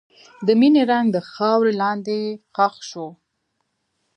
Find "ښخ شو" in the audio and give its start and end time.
2.55-3.07